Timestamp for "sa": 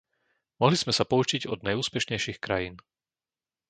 0.97-1.05